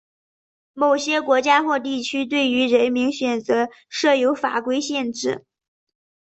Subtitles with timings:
[0.73, 5.45] 某些国家或地区对于人名选择设有法规限制。